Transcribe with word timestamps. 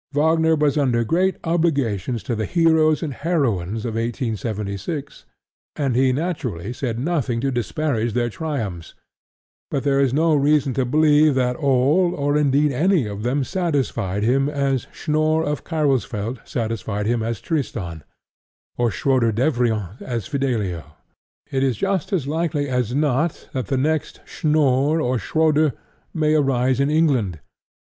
Wagner 0.13 0.55
was 0.55 0.79
under 0.79 1.03
great 1.03 1.37
obligations 1.43 2.23
to 2.23 2.35
the 2.35 2.47
heroes 2.47 3.03
and 3.03 3.13
heroines 3.13 3.85
of 3.85 3.93
1876; 3.93 5.25
and 5.75 5.95
he 5.95 6.11
naturally 6.11 6.73
said 6.73 6.97
nothing 6.97 7.39
to 7.39 7.51
disparage 7.51 8.13
their 8.13 8.27
triumphs; 8.27 8.95
but 9.69 9.83
there 9.83 9.99
is 9.99 10.11
no 10.11 10.33
reason 10.33 10.73
to 10.73 10.85
believe 10.85 11.35
that 11.35 11.55
all 11.55 12.15
or 12.15 12.35
indeed 12.35 12.71
any 12.71 13.05
of 13.05 13.21
them 13.21 13.43
satisfied 13.43 14.23
him 14.23 14.49
as 14.49 14.87
Schnorr 14.91 15.43
of 15.43 15.63
Carolsfeld 15.63 16.39
satisfied 16.45 17.05
him 17.05 17.21
as 17.21 17.39
Tristan, 17.39 18.03
or 18.79 18.89
Schroder 18.89 19.31
Devrient 19.31 20.01
as 20.01 20.25
Fidelio. 20.25 20.95
It 21.51 21.61
is 21.61 21.77
just 21.77 22.11
as 22.11 22.25
likely 22.25 22.67
as 22.67 22.95
not 22.95 23.49
that 23.53 23.67
the 23.67 23.77
next 23.77 24.19
Schnorr 24.25 24.99
or 24.99 25.19
Schroder 25.19 25.73
may 26.11 26.33
arise 26.33 26.79
in 26.79 26.89
England. 26.89 27.37